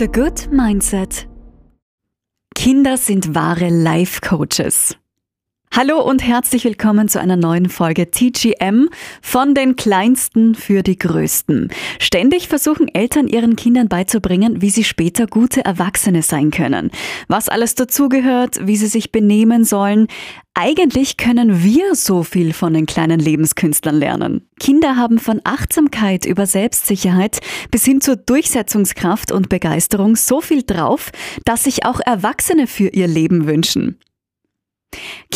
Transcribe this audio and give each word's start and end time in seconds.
The 0.00 0.08
Good 0.08 0.48
Mindset. 0.50 1.28
Kinder 2.54 2.96
sind 2.96 3.34
wahre 3.34 3.68
Life 3.68 4.22
Coaches. 4.22 4.96
Hallo 5.72 6.02
und 6.02 6.26
herzlich 6.26 6.64
willkommen 6.64 7.06
zu 7.08 7.20
einer 7.20 7.36
neuen 7.36 7.68
Folge 7.68 8.10
TGM 8.10 8.88
von 9.22 9.54
den 9.54 9.76
Kleinsten 9.76 10.56
für 10.56 10.82
die 10.82 10.98
Größten. 10.98 11.70
Ständig 12.00 12.48
versuchen 12.48 12.92
Eltern 12.92 13.28
ihren 13.28 13.54
Kindern 13.54 13.88
beizubringen, 13.88 14.60
wie 14.60 14.70
sie 14.70 14.82
später 14.82 15.28
gute 15.28 15.64
Erwachsene 15.64 16.22
sein 16.22 16.50
können, 16.50 16.90
was 17.28 17.48
alles 17.48 17.76
dazugehört, 17.76 18.66
wie 18.66 18.76
sie 18.76 18.88
sich 18.88 19.12
benehmen 19.12 19.64
sollen. 19.64 20.08
Eigentlich 20.54 21.16
können 21.16 21.62
wir 21.62 21.94
so 21.94 22.24
viel 22.24 22.52
von 22.52 22.74
den 22.74 22.86
kleinen 22.86 23.20
Lebenskünstlern 23.20 23.94
lernen. 23.94 24.48
Kinder 24.58 24.96
haben 24.96 25.20
von 25.20 25.40
Achtsamkeit 25.44 26.26
über 26.26 26.46
Selbstsicherheit 26.46 27.38
bis 27.70 27.84
hin 27.84 28.00
zur 28.00 28.16
Durchsetzungskraft 28.16 29.30
und 29.30 29.48
Begeisterung 29.48 30.16
so 30.16 30.40
viel 30.40 30.64
drauf, 30.64 31.12
dass 31.44 31.62
sich 31.62 31.86
auch 31.86 32.00
Erwachsene 32.00 32.66
für 32.66 32.88
ihr 32.88 33.06
Leben 33.06 33.46
wünschen. 33.46 34.00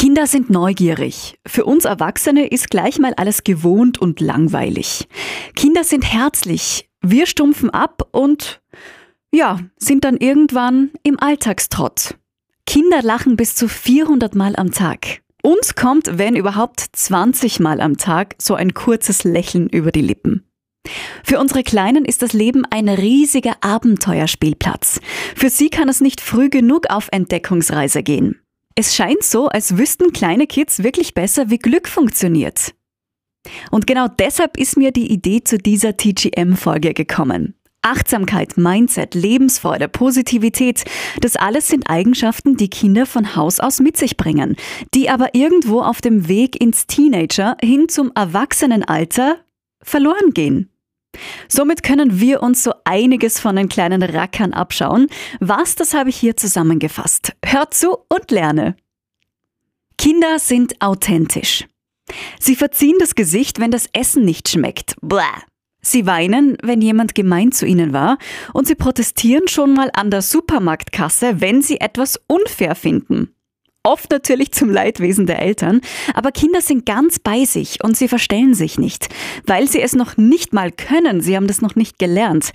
Kinder 0.04 0.26
sind 0.26 0.50
neugierig. 0.50 1.38
Für 1.46 1.64
uns 1.64 1.86
Erwachsene 1.86 2.46
ist 2.48 2.68
gleich 2.68 2.98
mal 2.98 3.14
alles 3.14 3.42
gewohnt 3.42 3.96
und 3.96 4.20
langweilig. 4.20 5.08
Kinder 5.56 5.82
sind 5.82 6.02
herzlich. 6.04 6.90
Wir 7.00 7.24
stumpfen 7.24 7.70
ab 7.70 8.06
und 8.12 8.60
ja, 9.32 9.60
sind 9.78 10.04
dann 10.04 10.18
irgendwann 10.18 10.90
im 11.04 11.18
Alltagstrott. 11.18 12.18
Kinder 12.66 13.00
lachen 13.00 13.36
bis 13.36 13.54
zu 13.54 13.66
400 13.66 14.34
Mal 14.34 14.56
am 14.56 14.72
Tag. 14.72 15.22
Uns 15.42 15.74
kommt, 15.74 16.18
wenn 16.18 16.36
überhaupt 16.36 16.84
20 16.92 17.60
Mal 17.60 17.80
am 17.80 17.96
Tag, 17.96 18.34
so 18.36 18.55
ein 18.55 18.74
kurzes 18.74 19.24
Lächeln 19.24 19.70
über 19.70 19.91
die 19.91 20.02
Lippen. 20.02 20.44
Für 21.24 21.41
unsere 21.41 21.62
Kleinen 21.62 22.05
ist 22.05 22.20
das 22.20 22.34
Leben 22.34 22.66
ein 22.68 22.91
riesiger 22.91 23.55
Abenteuerspielplatz. 23.62 25.00
Für 25.34 25.48
sie 25.48 25.70
kann 25.70 25.89
es 25.89 26.02
nicht 26.02 26.20
früh 26.20 26.50
genug 26.50 26.91
auf 26.91 27.08
Entdeckungsreise 27.11 28.02
gehen. 28.02 28.44
Es 28.77 28.94
scheint 28.94 29.22
so, 29.22 29.48
als 29.48 29.78
wüssten 29.78 30.12
kleine 30.12 30.47
Kids 30.47 30.83
wirklich 30.83 31.14
besser, 31.14 31.48
wie 31.48 31.58
Glück 31.58 31.86
funktioniert. 31.86 32.75
Und 33.70 33.86
genau 33.86 34.08
deshalb 34.08 34.56
ist 34.56 34.77
mir 34.77 34.91
die 34.91 35.12
Idee 35.12 35.44
zu 35.44 35.58
dieser 35.58 35.97
TGM-Folge 35.97 36.92
gekommen. 36.92 37.55
Achtsamkeit, 37.83 38.56
Mindset, 38.56 39.14
Lebensfreude, 39.14 39.89
Positivität, 39.89 40.84
das 41.20 41.36
alles 41.36 41.69
sind 41.69 41.89
Eigenschaften, 41.89 42.56
die 42.56 42.70
Kinder 42.70 43.05
von 43.05 43.36
Haus 43.36 43.61
aus 43.61 43.78
mit 43.78 43.98
sich 43.98 44.17
bringen, 44.17 44.56
die 44.95 45.11
aber 45.11 45.34
irgendwo 45.34 45.83
auf 45.83 46.00
dem 46.00 46.27
Weg 46.27 46.61
ins 46.61 46.86
Teenager 46.86 47.58
hin 47.62 47.89
zum 47.89 48.11
Erwachsenenalter 48.14 49.36
verloren 49.83 50.33
gehen. 50.33 50.70
Somit 51.48 51.83
können 51.83 52.20
wir 52.20 52.43
uns 52.43 52.62
so 52.62 52.73
einiges 52.84 53.41
von 53.41 53.57
den 53.57 53.69
kleinen 53.69 54.03
Rackern 54.03 54.53
abschauen. 54.53 55.09
Was, 55.41 55.75
das 55.75 55.95
habe 55.95 56.11
ich 56.11 56.17
hier 56.17 56.37
zusammengefasst. 56.37 57.33
Hört 57.45 57.75
zu 57.75 57.97
und 58.09 58.31
lerne. 58.31 58.77
Kinder 59.98 60.39
sind 60.39 60.81
authentisch. 60.81 61.65
Sie 62.39 62.57
verziehen 62.57 62.97
das 62.98 63.15
Gesicht, 63.15 63.61
wenn 63.61 63.70
das 63.70 63.89
Essen 63.92 64.25
nicht 64.25 64.48
schmeckt. 64.48 64.97
Blah. 65.01 65.42
Sie 65.81 66.07
weinen, 66.07 66.57
wenn 66.62 66.81
jemand 66.81 67.15
gemein 67.15 67.53
zu 67.53 67.67
ihnen 67.67 67.92
war, 67.92 68.19
und 68.55 68.67
sie 68.67 68.75
protestieren 68.75 69.48
schon 69.48 69.75
mal 69.75 69.91
an 69.92 70.11
der 70.11 70.23
Supermarktkasse, 70.23 71.41
wenn 71.41 71.61
sie 71.61 71.81
etwas 71.81 72.20
unfair 72.27 72.75
finden. 72.75 73.33
Oft 73.86 74.10
natürlich 74.10 74.50
zum 74.52 74.70
Leidwesen 74.70 75.27
der 75.27 75.42
Eltern, 75.42 75.82
aber 76.14 76.32
Kinder 76.32 76.62
sind 76.62 76.86
ganz 76.86 77.18
bei 77.18 77.44
sich 77.44 77.84
und 77.84 77.96
sie 77.96 78.08
verstellen 78.08 78.54
sich 78.54 78.78
nicht, 78.78 79.08
weil 79.46 79.68
sie 79.68 79.82
es 79.82 79.94
noch 79.94 80.16
nicht 80.16 80.54
mal 80.54 80.72
können, 80.72 81.20
sie 81.20 81.36
haben 81.36 81.46
das 81.46 81.60
noch 81.60 81.77
nicht 81.77 81.98
gelernt. 81.98 82.52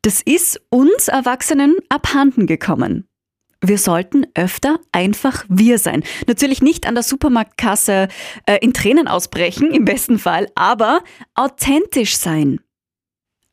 Das 0.00 0.22
ist 0.22 0.58
uns 0.70 1.08
Erwachsenen 1.08 1.76
abhanden 1.90 2.46
gekommen. 2.46 3.06
Wir 3.62 3.76
sollten 3.76 4.26
öfter 4.34 4.80
einfach 4.90 5.44
wir 5.50 5.78
sein. 5.78 6.02
Natürlich 6.26 6.62
nicht 6.62 6.86
an 6.86 6.94
der 6.94 7.02
Supermarktkasse 7.02 8.08
äh, 8.46 8.56
in 8.62 8.72
Tränen 8.72 9.06
ausbrechen, 9.06 9.70
im 9.72 9.84
besten 9.84 10.18
Fall, 10.18 10.48
aber 10.54 11.04
authentisch 11.34 12.16
sein. 12.16 12.60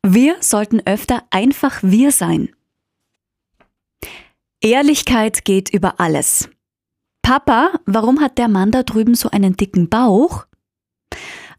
Wir 0.02 0.38
sollten 0.40 0.82
öfter 0.86 1.24
einfach 1.30 1.80
wir 1.82 2.14
sein. 2.14 2.56
Ehrlichkeit 4.62 5.44
geht 5.44 5.70
über 5.74 6.00
alles. 6.00 6.50
Papa, 7.28 7.72
warum 7.86 8.22
hat 8.22 8.38
der 8.38 8.48
Mann 8.48 8.72
da 8.72 8.84
drüben 8.84 9.14
so 9.14 9.30
einen 9.30 9.58
dicken 9.58 9.90
Bauch? 9.90 10.46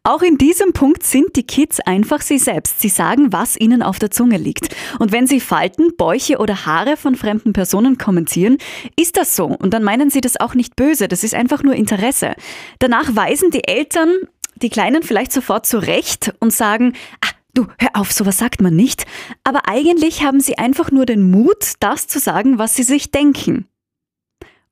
Auch 0.03 0.23
in 0.23 0.39
diesem 0.39 0.73
Punkt 0.73 1.03
sind 1.03 1.37
die 1.37 1.43
Kids 1.43 1.79
einfach 1.81 2.23
sie 2.23 2.39
selbst. 2.39 2.81
Sie 2.81 2.89
sagen, 2.89 3.35
was 3.35 3.55
ihnen 3.55 3.83
auf 3.83 3.99
der 3.99 4.11
Zunge 4.11 4.39
liegt. 4.39 4.75
Und 4.99 5.13
wenn 5.13 5.27
sie 5.27 5.41
Falten, 5.41 5.95
Bäuche 5.99 6.39
oder 6.39 6.65
Haare 6.65 6.97
von 6.97 7.17
fremden 7.17 7.53
Personen 7.53 7.99
kommentieren, 7.99 8.57
ist 8.99 9.19
das 9.19 9.37
so. 9.37 9.45
Und 9.45 9.75
dann 9.75 9.85
meinen 9.85 10.09
sie 10.09 10.23
das 10.23 10.41
auch 10.41 10.55
nicht 10.55 10.75
böse. 10.75 11.07
Das 11.07 11.23
ist 11.23 11.35
einfach 11.35 11.63
nur 11.63 11.75
Interesse. 11.75 12.33
Danach 12.79 13.15
weisen 13.15 13.51
die 13.51 13.69
Eltern 13.69 14.15
die 14.55 14.71
Kleinen 14.71 15.03
vielleicht 15.03 15.33
sofort 15.33 15.67
zurecht 15.67 16.33
und 16.41 16.51
sagen, 16.51 16.95
ah, 17.21 17.29
Du, 17.53 17.67
hör 17.79 17.91
auf, 17.93 18.13
sowas 18.13 18.39
sagt 18.39 18.63
man 18.63 18.75
nicht. 18.75 19.05
Aber 19.45 19.69
eigentlich 19.69 20.23
haben 20.23 20.41
sie 20.41 20.57
einfach 20.57 20.91
nur 20.93 21.05
den 21.05 21.31
Mut, 21.31 21.75
das 21.81 22.07
zu 22.07 22.21
sagen, 22.21 22.59
was 22.59 22.75
sie 22.75 22.85
sich 22.85 23.11
denken. 23.11 23.67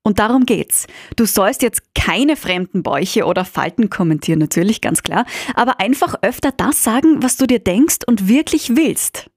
Und 0.07 0.21
darum 0.21 0.47
geht's. 0.47 0.87
Du 1.17 1.25
sollst 1.25 1.63
jetzt 1.63 1.83
keine 1.97 2.37
fremden 2.37 2.85
Bäuche 2.85 3.25
oder 3.25 3.45
Falten 3.45 3.91
kommentieren, 3.91 4.39
natürlich, 4.39 4.81
ganz 4.81 5.03
klar, 5.03 5.27
aber 5.57 5.81
einfach 5.81 6.15
öfter 6.23 6.53
das 6.53 6.85
sagen, 6.85 7.25
was 7.25 7.37
du 7.37 7.49
dir 7.49 7.59
denkst 7.59 8.05
und 8.07 8.29
wirklich 8.29 8.77
willst. 8.77 9.29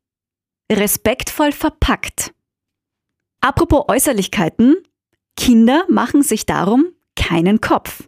Respektvoll 0.72 1.53
verpackt. 1.53 2.35
Apropos 3.41 3.85
Äußerlichkeiten, 3.88 4.75
Kinder 5.35 5.85
machen 5.90 6.22
sich 6.22 6.46
darum 6.46 6.90
keinen 7.16 7.62
Kopf. 7.62 8.07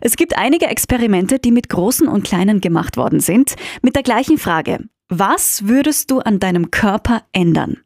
Es 0.00 0.14
gibt 0.14 0.38
einige 0.38 0.66
Experimente, 0.66 1.40
die 1.40 1.50
mit 1.50 1.68
Großen 1.68 2.06
und 2.06 2.22
Kleinen 2.22 2.60
gemacht 2.60 2.96
worden 2.96 3.18
sind, 3.18 3.56
mit 3.82 3.96
der 3.96 4.04
gleichen 4.04 4.38
Frage. 4.38 4.84
Was 5.08 5.66
würdest 5.66 6.12
du 6.12 6.20
an 6.20 6.38
deinem 6.38 6.70
Körper 6.70 7.24
ändern? 7.32 7.78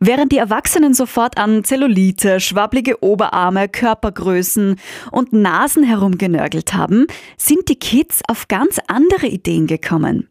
Während 0.00 0.32
die 0.32 0.38
Erwachsenen 0.38 0.94
sofort 0.94 1.38
an 1.38 1.64
Zellulite, 1.64 2.40
schwabbelige 2.40 3.02
Oberarme, 3.04 3.68
Körpergrößen 3.68 4.76
und 5.12 5.32
Nasen 5.32 5.84
herumgenörgelt 5.84 6.74
haben, 6.74 7.06
sind 7.36 7.68
die 7.68 7.78
Kids 7.78 8.20
auf 8.28 8.48
ganz 8.48 8.78
andere 8.88 9.28
Ideen 9.28 9.66
gekommen. 9.66 10.28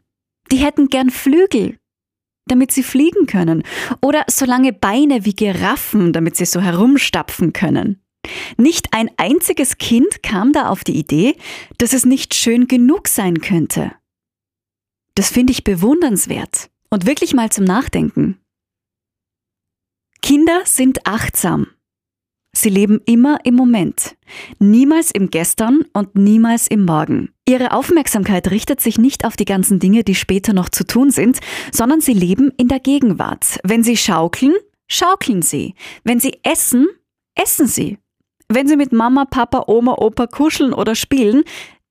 Die 0.51 0.57
hätten 0.57 0.89
gern 0.89 1.09
Flügel, 1.09 1.77
damit 2.47 2.71
sie 2.71 2.83
fliegen 2.83 3.27
können, 3.27 3.63
oder 4.01 4.25
so 4.27 4.45
lange 4.45 4.73
Beine 4.73 5.23
wie 5.23 5.35
Giraffen, 5.35 6.11
damit 6.11 6.35
sie 6.35 6.45
so 6.45 6.59
herumstapfen 6.59 7.53
können. 7.53 8.01
Nicht 8.57 8.93
ein 8.93 9.09
einziges 9.17 9.77
Kind 9.77 10.21
kam 10.21 10.51
da 10.51 10.67
auf 10.67 10.83
die 10.83 10.97
Idee, 10.97 11.35
dass 11.77 11.93
es 11.93 12.05
nicht 12.05 12.35
schön 12.35 12.67
genug 12.67 13.07
sein 13.07 13.39
könnte. 13.39 13.93
Das 15.15 15.31
finde 15.31 15.51
ich 15.51 15.63
bewundernswert 15.63 16.69
und 16.89 17.05
wirklich 17.05 17.33
mal 17.33 17.49
zum 17.51 17.63
Nachdenken. 17.63 18.40
Kinder 20.21 20.61
sind 20.65 21.07
achtsam. 21.07 21.67
Sie 22.53 22.69
leben 22.69 23.01
immer 23.05 23.39
im 23.43 23.55
Moment, 23.55 24.15
niemals 24.59 25.09
im 25.11 25.29
Gestern 25.29 25.85
und 25.93 26.15
niemals 26.15 26.67
im 26.67 26.85
Morgen. 26.85 27.29
Ihre 27.47 27.71
Aufmerksamkeit 27.71 28.51
richtet 28.51 28.81
sich 28.81 28.97
nicht 28.97 29.25
auf 29.25 29.35
die 29.35 29.45
ganzen 29.45 29.79
Dinge, 29.79 30.03
die 30.03 30.15
später 30.15 30.53
noch 30.53 30.69
zu 30.69 30.85
tun 30.85 31.11
sind, 31.11 31.39
sondern 31.71 32.01
sie 32.01 32.13
leben 32.13 32.51
in 32.57 32.67
der 32.67 32.79
Gegenwart. 32.79 33.59
Wenn 33.63 33.83
sie 33.83 33.95
schaukeln, 33.97 34.53
schaukeln 34.89 35.41
sie. 35.41 35.75
Wenn 36.03 36.19
sie 36.19 36.39
essen, 36.43 36.87
essen 37.35 37.67
sie. 37.67 37.97
Wenn 38.49 38.67
sie 38.67 38.75
mit 38.75 38.91
Mama, 38.91 39.25
Papa, 39.25 39.63
Oma, 39.67 39.95
Opa 39.97 40.27
kuscheln 40.27 40.73
oder 40.73 40.93
spielen, 40.93 41.43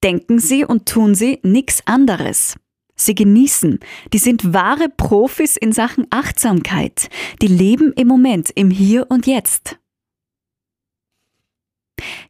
denken 0.04 0.38
sie 0.38 0.64
und 0.64 0.86
tun 0.86 1.14
sie 1.14 1.40
nichts 1.42 1.82
anderes. 1.86 2.56
Sie 3.04 3.14
genießen. 3.14 3.80
Die 4.12 4.18
sind 4.18 4.52
wahre 4.52 4.88
Profis 4.88 5.56
in 5.56 5.72
Sachen 5.72 6.06
Achtsamkeit. 6.10 7.08
Die 7.42 7.48
leben 7.48 7.92
im 7.94 8.08
Moment, 8.08 8.50
im 8.54 8.70
Hier 8.70 9.06
und 9.08 9.26
Jetzt. 9.26 9.80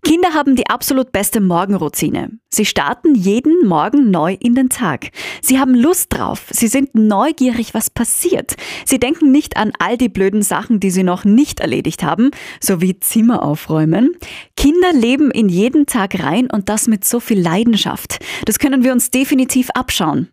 Kinder 0.03 0.35
haben 0.35 0.57
die 0.57 0.69
absolut 0.69 1.13
beste 1.13 1.41
Morgenroutine. 1.41 2.31
Sie 2.49 2.65
starten 2.65 3.15
jeden 3.15 3.67
Morgen 3.67 4.11
neu 4.11 4.37
in 4.41 4.55
den 4.55 4.69
Tag. 4.69 5.11
Sie 5.43 5.59
haben 5.59 5.75
Lust 5.75 6.13
drauf. 6.13 6.47
Sie 6.51 6.69
sind 6.69 6.95
neugierig, 6.95 7.75
was 7.75 7.91
passiert. 7.91 8.57
Sie 8.85 8.99
denken 8.99 9.31
nicht 9.31 9.57
an 9.57 9.73
all 9.79 9.97
die 9.97 10.09
blöden 10.09 10.43
Sachen, 10.43 10.81
die 10.81 10.91
sie 10.91 11.03
noch 11.03 11.25
nicht 11.25 11.61
erledigt 11.61 12.03
haben, 12.03 12.31
so 12.61 12.81
wie 12.81 12.99
Zimmer 12.99 13.43
aufräumen. 13.43 14.17
Kinder 14.57 14.93
leben 14.93 15.31
in 15.31 15.49
jeden 15.49 15.87
Tag 15.87 16.21
rein 16.23 16.49
und 16.51 16.69
das 16.69 16.89
mit 16.89 17.05
so 17.05 17.21
viel 17.21 17.41
Leidenschaft. 17.41 18.19
Das 18.47 18.59
können 18.59 18.83
wir 18.83 18.93
uns 18.93 19.11
definitiv 19.11 19.71
abschauen. 19.71 20.29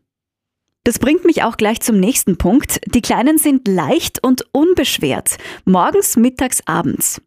Das 0.88 1.00
bringt 1.00 1.26
mich 1.26 1.44
auch 1.44 1.58
gleich 1.58 1.82
zum 1.82 2.00
nächsten 2.00 2.38
Punkt. 2.38 2.80
Die 2.86 3.02
Kleinen 3.02 3.38
sind 3.38 3.68
leicht 3.68 4.24
und 4.24 4.46
unbeschwert, 4.54 5.36
morgens, 5.66 6.16
mittags, 6.16 6.62
abends. 6.66 7.22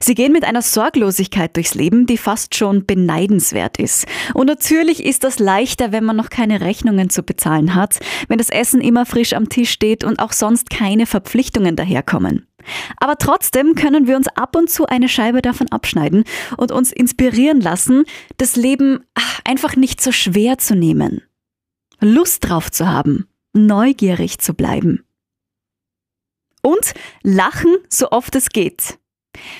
Sie 0.00 0.16
gehen 0.16 0.32
mit 0.32 0.42
einer 0.42 0.60
Sorglosigkeit 0.60 1.54
durchs 1.54 1.76
Leben, 1.76 2.06
die 2.06 2.18
fast 2.18 2.56
schon 2.56 2.86
beneidenswert 2.86 3.78
ist. 3.78 4.08
Und 4.34 4.48
natürlich 4.48 5.04
ist 5.04 5.22
das 5.22 5.38
leichter, 5.38 5.92
wenn 5.92 6.02
man 6.02 6.16
noch 6.16 6.30
keine 6.30 6.62
Rechnungen 6.62 7.10
zu 7.10 7.22
bezahlen 7.22 7.76
hat, 7.76 8.00
wenn 8.26 8.38
das 8.38 8.50
Essen 8.50 8.80
immer 8.80 9.06
frisch 9.06 9.34
am 9.34 9.48
Tisch 9.48 9.70
steht 9.70 10.02
und 10.02 10.18
auch 10.18 10.32
sonst 10.32 10.68
keine 10.68 11.06
Verpflichtungen 11.06 11.76
daherkommen. 11.76 12.48
Aber 12.96 13.18
trotzdem 13.18 13.76
können 13.76 14.08
wir 14.08 14.16
uns 14.16 14.26
ab 14.26 14.56
und 14.56 14.68
zu 14.68 14.86
eine 14.86 15.08
Scheibe 15.08 15.42
davon 15.42 15.68
abschneiden 15.70 16.24
und 16.56 16.72
uns 16.72 16.90
inspirieren 16.90 17.60
lassen, 17.60 18.02
das 18.36 18.56
Leben 18.56 19.04
einfach 19.44 19.76
nicht 19.76 20.00
so 20.00 20.10
schwer 20.10 20.58
zu 20.58 20.74
nehmen. 20.74 21.22
Lust 22.00 22.48
drauf 22.48 22.70
zu 22.70 22.88
haben, 22.88 23.26
neugierig 23.52 24.38
zu 24.38 24.54
bleiben. 24.54 25.04
Und 26.62 26.94
lachen, 27.22 27.76
so 27.88 28.10
oft 28.10 28.34
es 28.36 28.50
geht. 28.50 28.98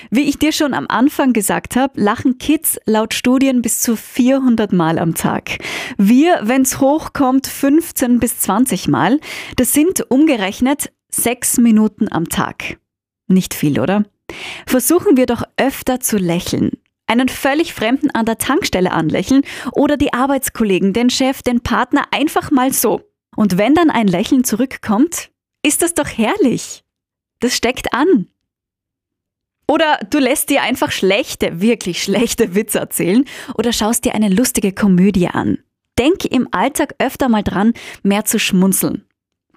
Wie 0.09 0.21
ich 0.21 0.37
dir 0.37 0.51
schon 0.51 0.73
am 0.73 0.87
Anfang 0.87 1.33
gesagt 1.33 1.75
habe, 1.75 1.99
lachen 1.99 2.37
Kids 2.37 2.79
laut 2.85 3.13
Studien 3.13 3.61
bis 3.61 3.79
zu 3.79 3.95
400 3.95 4.73
Mal 4.73 4.99
am 4.99 5.15
Tag. 5.15 5.59
Wir, 5.97 6.41
wenn's 6.43 6.79
hochkommt, 6.79 7.47
15 7.47 8.19
bis 8.19 8.39
20 8.39 8.87
Mal. 8.87 9.19
Das 9.55 9.73
sind 9.73 10.11
umgerechnet 10.11 10.91
sechs 11.09 11.57
Minuten 11.57 12.11
am 12.11 12.29
Tag. 12.29 12.79
Nicht 13.27 13.53
viel, 13.53 13.79
oder? 13.79 14.05
Versuchen 14.65 15.17
wir 15.17 15.25
doch 15.25 15.43
öfter 15.57 15.99
zu 15.99 16.17
lächeln. 16.17 16.71
Einen 17.11 17.27
völlig 17.27 17.73
Fremden 17.73 18.09
an 18.11 18.25
der 18.25 18.37
Tankstelle 18.37 18.93
anlächeln 18.93 19.41
oder 19.73 19.97
die 19.97 20.13
Arbeitskollegen, 20.13 20.93
den 20.93 21.09
Chef, 21.09 21.41
den 21.41 21.59
Partner 21.59 22.05
einfach 22.11 22.51
mal 22.51 22.71
so. 22.71 23.01
Und 23.35 23.57
wenn 23.57 23.75
dann 23.75 23.89
ein 23.89 24.07
Lächeln 24.07 24.45
zurückkommt, 24.45 25.29
ist 25.61 25.81
das 25.81 25.93
doch 25.93 26.07
herrlich. 26.07 26.85
Das 27.41 27.53
steckt 27.53 27.93
an. 27.93 28.27
Oder 29.67 29.99
du 30.09 30.19
lässt 30.19 30.49
dir 30.49 30.61
einfach 30.61 30.93
schlechte, 30.93 31.59
wirklich 31.59 32.01
schlechte 32.01 32.55
Witze 32.55 32.79
erzählen 32.79 33.25
oder 33.55 33.73
schaust 33.73 34.05
dir 34.05 34.15
eine 34.15 34.29
lustige 34.29 34.71
Komödie 34.71 35.27
an. 35.27 35.57
Denk 35.99 36.23
im 36.23 36.47
Alltag 36.51 36.95
öfter 36.97 37.27
mal 37.27 37.43
dran, 37.43 37.73
mehr 38.03 38.23
zu 38.23 38.39
schmunzeln. 38.39 39.05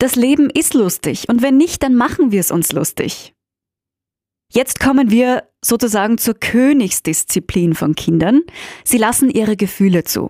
Das 0.00 0.16
Leben 0.16 0.50
ist 0.50 0.74
lustig 0.74 1.28
und 1.28 1.40
wenn 1.40 1.56
nicht, 1.56 1.84
dann 1.84 1.94
machen 1.94 2.32
wir 2.32 2.40
es 2.40 2.50
uns 2.50 2.72
lustig. 2.72 3.32
Jetzt 4.52 4.80
kommen 4.80 5.12
wir 5.12 5.48
sozusagen 5.64 6.18
zur 6.18 6.34
Königsdisziplin 6.34 7.74
von 7.74 7.94
Kindern. 7.94 8.42
Sie 8.84 8.98
lassen 8.98 9.30
ihre 9.30 9.56
Gefühle 9.56 10.04
zu. 10.04 10.28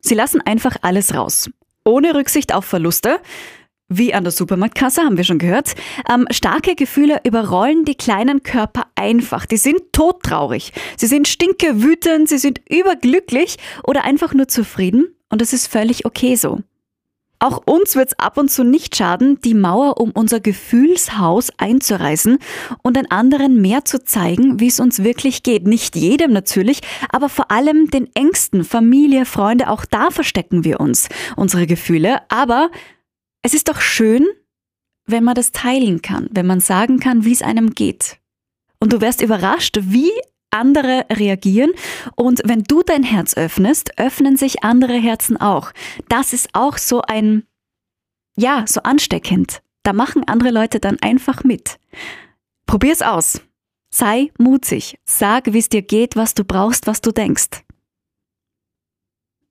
Sie 0.00 0.14
lassen 0.14 0.40
einfach 0.40 0.76
alles 0.82 1.14
raus. 1.14 1.50
Ohne 1.84 2.14
Rücksicht 2.14 2.54
auf 2.54 2.64
Verluste, 2.64 3.20
wie 3.88 4.14
an 4.14 4.24
der 4.24 4.32
Supermarktkasse, 4.32 5.02
haben 5.02 5.16
wir 5.16 5.24
schon 5.24 5.38
gehört. 5.38 5.74
Ähm, 6.12 6.26
starke 6.30 6.74
Gefühle 6.74 7.20
überrollen 7.24 7.84
die 7.84 7.94
kleinen 7.94 8.42
Körper 8.42 8.86
einfach. 8.94 9.46
Die 9.46 9.58
sind 9.58 9.92
todtraurig. 9.92 10.72
Sie 10.96 11.06
sind 11.06 11.28
stinke 11.28 11.82
wütend, 11.82 12.28
sie 12.28 12.38
sind 12.38 12.60
überglücklich 12.70 13.56
oder 13.84 14.04
einfach 14.04 14.32
nur 14.32 14.48
zufrieden. 14.48 15.14
Und 15.28 15.40
das 15.40 15.52
ist 15.52 15.66
völlig 15.66 16.06
okay 16.06 16.36
so. 16.36 16.60
Auch 17.42 17.60
uns 17.66 17.96
wird 17.96 18.10
es 18.10 18.18
ab 18.20 18.38
und 18.38 18.52
zu 18.52 18.62
nicht 18.62 18.94
schaden, 18.94 19.40
die 19.40 19.54
Mauer 19.54 20.00
um 20.00 20.12
unser 20.12 20.38
Gefühlshaus 20.38 21.50
einzureißen 21.56 22.38
und 22.84 22.96
den 22.96 23.10
anderen 23.10 23.60
mehr 23.60 23.84
zu 23.84 24.04
zeigen, 24.04 24.60
wie 24.60 24.68
es 24.68 24.78
uns 24.78 25.02
wirklich 25.02 25.42
geht. 25.42 25.66
Nicht 25.66 25.96
jedem 25.96 26.32
natürlich, 26.32 26.82
aber 27.08 27.28
vor 27.28 27.50
allem 27.50 27.90
den 27.90 28.08
Ängsten, 28.14 28.62
Familie, 28.62 29.26
Freunde, 29.26 29.70
auch 29.70 29.84
da 29.84 30.12
verstecken 30.12 30.62
wir 30.62 30.78
uns, 30.78 31.08
unsere 31.34 31.66
Gefühle. 31.66 32.20
Aber 32.30 32.70
es 33.42 33.54
ist 33.54 33.68
doch 33.68 33.80
schön, 33.80 34.24
wenn 35.06 35.24
man 35.24 35.34
das 35.34 35.50
teilen 35.50 36.00
kann, 36.00 36.28
wenn 36.30 36.46
man 36.46 36.60
sagen 36.60 37.00
kann, 37.00 37.24
wie 37.24 37.32
es 37.32 37.42
einem 37.42 37.70
geht. 37.70 38.18
Und 38.78 38.92
du 38.92 39.00
wirst 39.00 39.20
überrascht, 39.20 39.80
wie 39.82 40.12
andere 40.52 41.06
reagieren 41.10 41.72
und 42.14 42.42
wenn 42.44 42.62
du 42.64 42.82
dein 42.82 43.02
Herz 43.02 43.36
öffnest, 43.36 43.98
öffnen 43.98 44.36
sich 44.36 44.62
andere 44.62 44.94
Herzen 44.94 45.36
auch. 45.36 45.72
Das 46.08 46.32
ist 46.32 46.50
auch 46.52 46.78
so 46.78 47.02
ein, 47.02 47.44
ja, 48.36 48.64
so 48.66 48.82
ansteckend. 48.82 49.62
Da 49.82 49.92
machen 49.92 50.24
andere 50.26 50.50
Leute 50.50 50.78
dann 50.78 50.98
einfach 51.00 51.42
mit. 51.44 51.78
Probier's 52.66 53.02
aus. 53.02 53.40
Sei 53.90 54.30
mutig. 54.38 54.98
Sag, 55.04 55.52
wie 55.52 55.58
es 55.58 55.68
dir 55.68 55.82
geht, 55.82 56.16
was 56.16 56.34
du 56.34 56.44
brauchst, 56.44 56.86
was 56.86 57.00
du 57.00 57.12
denkst. 57.12 57.64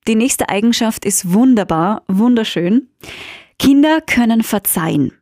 Die 0.08 0.16
nächste 0.16 0.50
Eigenschaft 0.50 1.06
ist 1.06 1.32
wunderbar, 1.32 2.04
wunderschön. 2.08 2.90
Kinder 3.60 4.02
können 4.02 4.42
verzeihen. 4.42 5.21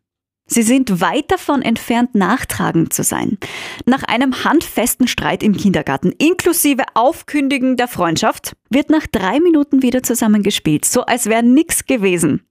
Sie 0.52 0.64
sind 0.64 1.00
weit 1.00 1.32
davon 1.32 1.62
entfernt, 1.62 2.16
nachtragend 2.16 2.92
zu 2.92 3.04
sein. 3.04 3.38
Nach 3.86 4.02
einem 4.04 4.44
handfesten 4.44 5.08
Streit 5.08 5.44
im 5.44 5.56
Kindergarten, 5.56 6.12
inklusive 6.18 6.84
Aufkündigen 6.96 7.78
der 7.78 7.88
Freundschaft, 7.88 8.56
wird 8.72 8.90
nach 8.90 9.06
drei 9.06 9.40
Minuten 9.40 9.84
wieder 9.84 10.02
zusammengespielt, 10.02 10.86
so 10.86 11.02
als 11.02 11.28
wäre 11.28 11.44
nichts 11.44 11.86
gewesen. 11.86 12.42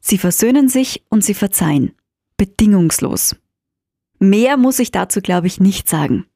Sie 0.00 0.16
versöhnen 0.16 0.68
sich 0.68 1.02
und 1.08 1.24
sie 1.24 1.34
verzeihen. 1.34 1.92
Bedingungslos. 2.36 3.34
Mehr 4.20 4.56
muss 4.56 4.78
ich 4.78 4.92
dazu, 4.92 5.20
glaube 5.20 5.48
ich, 5.48 5.58
nicht 5.58 5.88
sagen. 5.88 6.26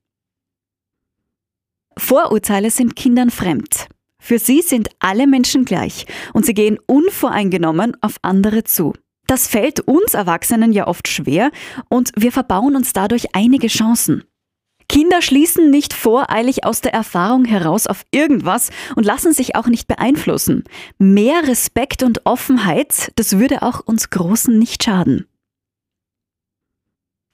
Vorurteile 1.96 2.70
sind 2.70 2.96
Kindern 2.96 3.30
fremd. 3.30 3.88
Für 4.18 4.40
sie 4.40 4.62
sind 4.62 4.88
alle 4.98 5.28
Menschen 5.28 5.64
gleich 5.64 6.06
und 6.32 6.44
sie 6.44 6.54
gehen 6.54 6.78
unvoreingenommen 6.86 7.96
auf 8.00 8.16
andere 8.22 8.64
zu. 8.64 8.94
Das 9.28 9.46
fällt 9.46 9.80
uns 9.80 10.14
Erwachsenen 10.14 10.72
ja 10.72 10.86
oft 10.86 11.06
schwer 11.06 11.50
und 11.90 12.12
wir 12.16 12.32
verbauen 12.32 12.74
uns 12.74 12.94
dadurch 12.94 13.34
einige 13.34 13.68
Chancen. 13.68 14.24
Kinder 14.88 15.20
schließen 15.20 15.70
nicht 15.70 15.92
voreilig 15.92 16.64
aus 16.64 16.80
der 16.80 16.94
Erfahrung 16.94 17.44
heraus 17.44 17.86
auf 17.86 18.06
irgendwas 18.10 18.70
und 18.96 19.04
lassen 19.04 19.34
sich 19.34 19.54
auch 19.54 19.66
nicht 19.66 19.86
beeinflussen. 19.86 20.64
Mehr 20.96 21.46
Respekt 21.46 22.02
und 22.02 22.24
Offenheit, 22.24 23.12
das 23.16 23.38
würde 23.38 23.60
auch 23.62 23.80
uns 23.80 24.08
Großen 24.08 24.58
nicht 24.58 24.82
schaden. 24.82 25.26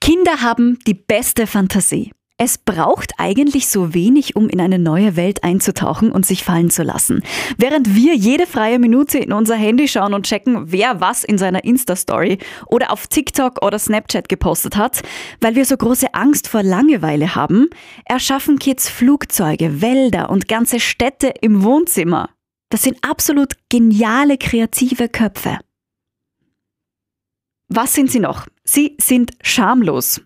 Kinder 0.00 0.42
haben 0.42 0.80
die 0.88 0.94
beste 0.94 1.46
Fantasie. 1.46 2.10
Es 2.36 2.58
braucht 2.58 3.12
eigentlich 3.18 3.68
so 3.68 3.94
wenig, 3.94 4.34
um 4.34 4.48
in 4.48 4.60
eine 4.60 4.80
neue 4.80 5.14
Welt 5.14 5.44
einzutauchen 5.44 6.10
und 6.10 6.26
sich 6.26 6.42
fallen 6.42 6.68
zu 6.68 6.82
lassen. 6.82 7.22
Während 7.58 7.94
wir 7.94 8.16
jede 8.16 8.48
freie 8.48 8.80
Minute 8.80 9.18
in 9.18 9.32
unser 9.32 9.54
Handy 9.54 9.86
schauen 9.86 10.14
und 10.14 10.26
checken, 10.26 10.72
wer 10.72 11.00
was 11.00 11.22
in 11.22 11.38
seiner 11.38 11.62
Insta-Story 11.62 12.38
oder 12.66 12.90
auf 12.90 13.06
TikTok 13.06 13.64
oder 13.64 13.78
Snapchat 13.78 14.28
gepostet 14.28 14.76
hat, 14.76 15.02
weil 15.40 15.54
wir 15.54 15.64
so 15.64 15.76
große 15.76 16.12
Angst 16.12 16.48
vor 16.48 16.64
Langeweile 16.64 17.36
haben, 17.36 17.68
erschaffen 18.04 18.58
Kids 18.58 18.88
Flugzeuge, 18.88 19.80
Wälder 19.80 20.28
und 20.28 20.48
ganze 20.48 20.80
Städte 20.80 21.32
im 21.40 21.62
Wohnzimmer. 21.62 22.30
Das 22.68 22.82
sind 22.82 22.98
absolut 23.08 23.52
geniale 23.68 24.38
kreative 24.38 25.08
Köpfe. 25.08 25.58
Was 27.68 27.94
sind 27.94 28.10
sie 28.10 28.18
noch? 28.18 28.48
Sie 28.64 28.96
sind 29.00 29.30
schamlos. 29.40 30.20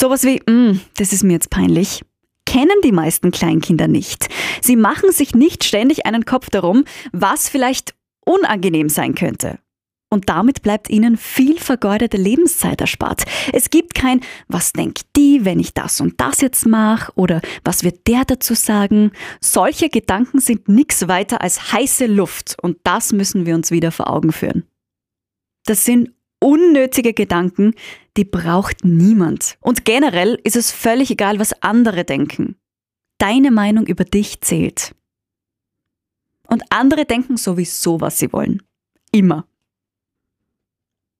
Sowas 0.00 0.22
wie, 0.22 0.40
mm, 0.48 0.80
das 0.96 1.12
ist 1.12 1.24
mir 1.24 1.32
jetzt 1.32 1.50
peinlich, 1.50 2.04
kennen 2.46 2.80
die 2.84 2.92
meisten 2.92 3.32
Kleinkinder 3.32 3.88
nicht. 3.88 4.28
Sie 4.62 4.76
machen 4.76 5.10
sich 5.10 5.34
nicht 5.34 5.64
ständig 5.64 6.06
einen 6.06 6.24
Kopf 6.24 6.50
darum, 6.50 6.84
was 7.10 7.48
vielleicht 7.48 7.96
unangenehm 8.24 8.90
sein 8.90 9.16
könnte. 9.16 9.58
Und 10.08 10.28
damit 10.28 10.62
bleibt 10.62 10.88
ihnen 10.88 11.16
viel 11.16 11.58
vergeudete 11.58 12.16
Lebenszeit 12.16 12.80
erspart. 12.80 13.24
Es 13.52 13.70
gibt 13.70 13.96
kein, 13.96 14.20
was 14.46 14.72
denkt 14.72 15.02
die, 15.16 15.44
wenn 15.44 15.58
ich 15.58 15.74
das 15.74 16.00
und 16.00 16.20
das 16.20 16.42
jetzt 16.42 16.64
mache 16.64 17.12
oder 17.16 17.40
was 17.64 17.82
wird 17.82 18.06
der 18.06 18.24
dazu 18.24 18.54
sagen. 18.54 19.10
Solche 19.40 19.88
Gedanken 19.88 20.38
sind 20.38 20.68
nichts 20.68 21.08
weiter 21.08 21.42
als 21.42 21.72
heiße 21.72 22.06
Luft 22.06 22.54
und 22.62 22.78
das 22.84 23.12
müssen 23.12 23.46
wir 23.46 23.56
uns 23.56 23.72
wieder 23.72 23.90
vor 23.90 24.08
Augen 24.08 24.30
führen. 24.30 24.62
Das 25.66 25.84
sind 25.84 26.10
unnötige 26.40 27.12
Gedanken, 27.12 27.74
die 28.16 28.24
braucht 28.24 28.84
niemand. 28.84 29.56
Und 29.60 29.84
generell 29.84 30.40
ist 30.44 30.56
es 30.56 30.72
völlig 30.72 31.10
egal, 31.10 31.38
was 31.38 31.62
andere 31.62 32.04
denken. 32.04 32.56
Deine 33.18 33.50
Meinung 33.50 33.86
über 33.86 34.04
dich 34.04 34.40
zählt. 34.40 34.94
Und 36.46 36.62
andere 36.70 37.04
denken 37.04 37.36
sowieso, 37.36 38.00
was 38.00 38.18
sie 38.18 38.32
wollen. 38.32 38.62
Immer. 39.12 39.46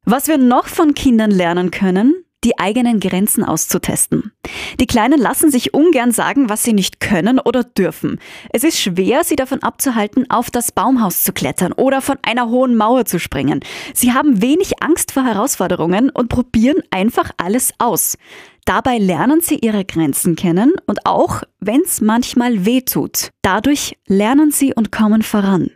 Was 0.04 0.26
wir 0.26 0.38
noch 0.38 0.66
von 0.68 0.94
Kindern 0.94 1.30
lernen 1.30 1.70
können, 1.70 2.24
die 2.44 2.58
eigenen 2.58 3.00
Grenzen 3.00 3.44
auszutesten. 3.44 4.32
Die 4.78 4.86
Kleinen 4.86 5.18
lassen 5.18 5.50
sich 5.50 5.74
ungern 5.74 6.12
sagen, 6.12 6.48
was 6.48 6.62
sie 6.62 6.72
nicht 6.72 7.00
können 7.00 7.38
oder 7.38 7.64
dürfen. 7.64 8.20
Es 8.52 8.64
ist 8.64 8.80
schwer, 8.80 9.24
sie 9.24 9.36
davon 9.36 9.62
abzuhalten, 9.62 10.30
auf 10.30 10.50
das 10.50 10.72
Baumhaus 10.72 11.22
zu 11.22 11.32
klettern 11.32 11.72
oder 11.72 12.00
von 12.00 12.16
einer 12.22 12.48
hohen 12.48 12.76
Mauer 12.76 13.04
zu 13.04 13.18
springen. 13.18 13.60
Sie 13.94 14.12
haben 14.12 14.40
wenig 14.40 14.82
Angst 14.82 15.12
vor 15.12 15.24
Herausforderungen 15.24 16.10
und 16.10 16.28
probieren 16.28 16.82
einfach 16.90 17.30
alles 17.36 17.72
aus. 17.78 18.16
Dabei 18.64 18.98
lernen 18.98 19.40
sie 19.40 19.56
ihre 19.56 19.84
Grenzen 19.84 20.36
kennen 20.36 20.74
und 20.86 21.06
auch, 21.06 21.42
wenn 21.58 21.80
es 21.80 22.00
manchmal 22.02 22.66
weh 22.66 22.82
tut. 22.82 23.30
Dadurch 23.42 23.96
lernen 24.06 24.50
sie 24.50 24.74
und 24.74 24.92
kommen 24.92 25.22
voran. 25.22 25.70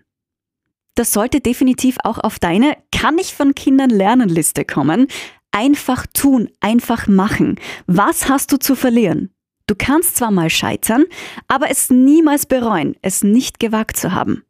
Das 0.95 1.12
sollte 1.12 1.40
definitiv 1.40 1.97
auch 2.04 2.19
auf 2.19 2.38
deine 2.38 2.76
Kann 2.95 3.16
ich 3.16 3.35
von 3.35 3.54
Kindern 3.54 3.88
lernen 3.88 4.28
Liste 4.28 4.66
kommen. 4.66 5.07
Einfach 5.52 6.06
tun, 6.06 6.50
einfach 6.61 7.06
machen. 7.06 7.61
Was 7.87 8.28
hast 8.28 8.52
du 8.52 8.59
zu 8.59 8.75
verlieren? 8.75 9.30
Du 9.66 9.75
kannst 9.76 10.16
zwar 10.16 10.30
mal 10.30 10.50
scheitern, 10.50 11.04
aber 11.47 11.71
es 11.71 11.90
niemals 11.90 12.47
bereuen, 12.47 12.97
es 13.02 13.23
nicht 13.23 13.61
gewagt 13.61 13.97
zu 13.97 14.12
haben. 14.12 14.42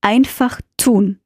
Einfach 0.00 0.60
tun. 0.76 1.20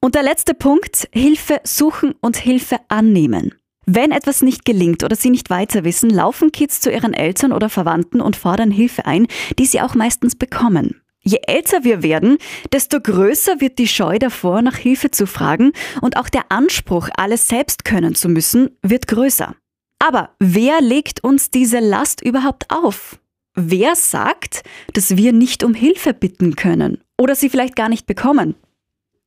Und 0.00 0.14
der 0.14 0.22
letzte 0.22 0.54
Punkt, 0.54 1.08
Hilfe 1.12 1.60
suchen 1.64 2.14
und 2.20 2.36
Hilfe 2.36 2.78
annehmen. 2.88 3.54
Wenn 3.84 4.12
etwas 4.12 4.42
nicht 4.42 4.64
gelingt 4.64 5.02
oder 5.02 5.16
sie 5.16 5.30
nicht 5.30 5.50
weiter 5.50 5.84
wissen, 5.84 6.08
laufen 6.08 6.52
Kids 6.52 6.80
zu 6.80 6.90
ihren 6.90 7.14
Eltern 7.14 7.52
oder 7.52 7.68
Verwandten 7.68 8.20
und 8.20 8.36
fordern 8.36 8.70
Hilfe 8.70 9.06
ein, 9.06 9.26
die 9.58 9.66
sie 9.66 9.80
auch 9.80 9.94
meistens 9.94 10.36
bekommen. 10.36 11.01
Je 11.24 11.38
älter 11.46 11.84
wir 11.84 12.02
werden, 12.02 12.38
desto 12.72 13.00
größer 13.00 13.60
wird 13.60 13.78
die 13.78 13.86
Scheu 13.86 14.18
davor, 14.18 14.60
nach 14.60 14.76
Hilfe 14.76 15.12
zu 15.12 15.26
fragen 15.26 15.72
und 16.00 16.16
auch 16.16 16.28
der 16.28 16.50
Anspruch, 16.50 17.08
alles 17.16 17.46
selbst 17.46 17.84
können 17.84 18.16
zu 18.16 18.28
müssen, 18.28 18.70
wird 18.82 19.06
größer. 19.06 19.54
Aber 20.00 20.30
wer 20.40 20.80
legt 20.80 21.22
uns 21.22 21.50
diese 21.50 21.78
Last 21.78 22.22
überhaupt 22.22 22.70
auf? 22.70 23.20
Wer 23.54 23.94
sagt, 23.94 24.64
dass 24.94 25.16
wir 25.16 25.32
nicht 25.32 25.62
um 25.62 25.74
Hilfe 25.74 26.12
bitten 26.12 26.56
können 26.56 26.98
oder 27.20 27.36
sie 27.36 27.50
vielleicht 27.50 27.76
gar 27.76 27.88
nicht 27.88 28.06
bekommen? 28.06 28.56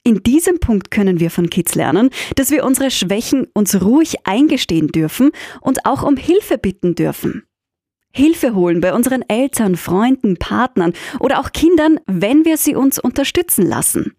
In 0.03 0.21
diesem 0.21 0.59
Punkt 0.59 0.91
können 0.91 1.19
wir 1.19 1.31
von 1.31 1.49
Kids 1.49 1.75
lernen, 1.75 2.09
dass 2.35 2.51
wir 2.51 2.65
unsere 2.65 2.91
Schwächen 2.91 3.47
uns 3.53 3.81
ruhig 3.81 4.27
eingestehen 4.27 4.89
dürfen 4.89 5.31
und 5.61 5.85
auch 5.85 6.03
um 6.03 6.17
Hilfe 6.17 6.57
bitten 6.57 6.93
dürfen. 6.93 7.43
Hilfe 8.15 8.55
holen 8.55 8.79
bei 8.79 8.93
unseren 8.93 9.23
Eltern, 9.27 9.75
Freunden, 9.75 10.37
Partnern 10.37 10.93
oder 11.19 11.37
auch 11.41 11.51
Kindern, 11.51 11.99
wenn 12.07 12.45
wir 12.45 12.55
sie 12.55 12.73
uns 12.73 12.97
unterstützen 12.97 13.65
lassen. 13.67 14.15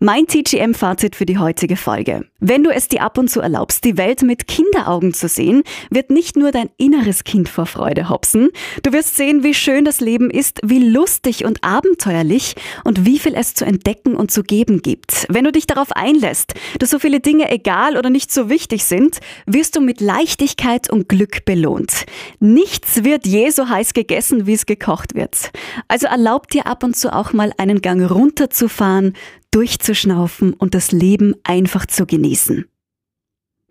Mein 0.00 0.28
TGM-Fazit 0.28 1.16
für 1.16 1.26
die 1.26 1.38
heutige 1.38 1.74
Folge. 1.74 2.24
Wenn 2.38 2.62
du 2.62 2.70
es 2.70 2.86
dir 2.86 3.02
ab 3.02 3.18
und 3.18 3.28
zu 3.28 3.40
erlaubst, 3.40 3.82
die 3.82 3.96
Welt 3.96 4.22
mit 4.22 4.46
Kinderaugen 4.46 5.12
zu 5.12 5.26
sehen, 5.26 5.64
wird 5.90 6.10
nicht 6.10 6.36
nur 6.36 6.52
dein 6.52 6.70
inneres 6.76 7.24
Kind 7.24 7.48
vor 7.48 7.66
Freude 7.66 8.08
hopsen, 8.08 8.50
du 8.84 8.92
wirst 8.92 9.16
sehen, 9.16 9.42
wie 9.42 9.54
schön 9.54 9.84
das 9.84 9.98
Leben 9.98 10.30
ist, 10.30 10.60
wie 10.62 10.78
lustig 10.78 11.44
und 11.44 11.64
abenteuerlich 11.64 12.54
und 12.84 13.06
wie 13.06 13.18
viel 13.18 13.34
es 13.34 13.54
zu 13.54 13.64
entdecken 13.64 14.14
und 14.14 14.30
zu 14.30 14.44
geben 14.44 14.82
gibt. 14.82 15.26
Wenn 15.30 15.42
du 15.42 15.50
dich 15.50 15.66
darauf 15.66 15.90
einlässt, 15.90 16.54
dass 16.78 16.90
so 16.90 17.00
viele 17.00 17.18
Dinge 17.18 17.50
egal 17.50 17.96
oder 17.96 18.08
nicht 18.08 18.32
so 18.32 18.48
wichtig 18.48 18.84
sind, 18.84 19.18
wirst 19.46 19.74
du 19.74 19.80
mit 19.80 20.00
Leichtigkeit 20.00 20.88
und 20.88 21.08
Glück 21.08 21.44
belohnt. 21.44 22.06
Nichts 22.38 23.02
wird 23.02 23.26
je 23.26 23.50
so 23.50 23.68
heiß 23.68 23.94
gegessen, 23.94 24.46
wie 24.46 24.54
es 24.54 24.64
gekocht 24.64 25.16
wird. 25.16 25.50
Also 25.88 26.06
erlaub 26.06 26.46
dir 26.46 26.68
ab 26.68 26.84
und 26.84 26.94
zu 26.94 27.12
auch 27.12 27.32
mal 27.32 27.52
einen 27.58 27.82
Gang 27.82 28.08
runterzufahren, 28.08 29.14
durchzuschnaufen 29.58 30.54
und 30.54 30.72
das 30.74 30.92
Leben 30.92 31.34
einfach 31.42 31.84
zu 31.84 32.06
genießen. 32.06 32.66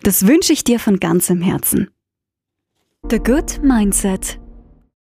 Das 0.04 0.28
wünsche 0.28 0.52
ich 0.52 0.66
dir 0.66 0.82
von 0.82 1.00
ganzem 1.00 1.42
Herzen. 1.42 1.90
The 3.10 3.20
Good 3.20 3.64
Mindset 3.64 4.38